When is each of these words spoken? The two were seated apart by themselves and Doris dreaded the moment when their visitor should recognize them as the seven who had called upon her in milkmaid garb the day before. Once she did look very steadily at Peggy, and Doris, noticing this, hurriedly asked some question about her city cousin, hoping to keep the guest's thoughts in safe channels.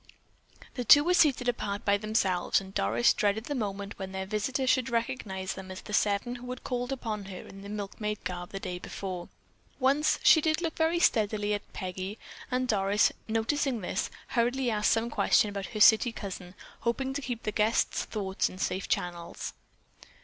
The 0.73 0.83
two 0.83 1.03
were 1.03 1.13
seated 1.13 1.47
apart 1.47 1.85
by 1.85 1.95
themselves 1.95 2.59
and 2.59 2.73
Doris 2.73 3.13
dreaded 3.13 3.43
the 3.43 3.53
moment 3.53 3.99
when 3.99 4.13
their 4.13 4.25
visitor 4.25 4.65
should 4.65 4.89
recognize 4.89 5.53
them 5.53 5.69
as 5.69 5.81
the 5.81 5.93
seven 5.93 6.37
who 6.37 6.49
had 6.49 6.63
called 6.63 6.91
upon 6.91 7.25
her 7.25 7.45
in 7.45 7.61
milkmaid 7.75 8.23
garb 8.23 8.49
the 8.49 8.59
day 8.59 8.79
before. 8.79 9.29
Once 9.77 10.17
she 10.23 10.41
did 10.41 10.59
look 10.59 10.75
very 10.75 10.97
steadily 10.97 11.53
at 11.53 11.71
Peggy, 11.71 12.17
and 12.49 12.67
Doris, 12.67 13.11
noticing 13.27 13.81
this, 13.81 14.09
hurriedly 14.29 14.71
asked 14.71 14.89
some 14.89 15.11
question 15.11 15.51
about 15.51 15.67
her 15.67 15.79
city 15.79 16.11
cousin, 16.11 16.55
hoping 16.79 17.13
to 17.13 17.21
keep 17.21 17.43
the 17.43 17.51
guest's 17.51 18.03
thoughts 18.03 18.49
in 18.49 18.57
safe 18.57 18.89
channels. 18.89 19.53